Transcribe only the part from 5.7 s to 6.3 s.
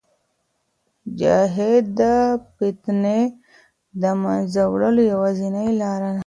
لار ده.